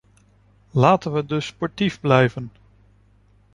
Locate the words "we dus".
1.13-1.45